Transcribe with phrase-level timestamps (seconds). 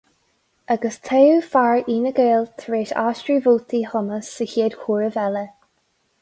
[0.67, 5.47] Agus toghadh fear Fhine Gael tar éis aistriú vótaí Thomas sa gcéad chomhaireamh eile.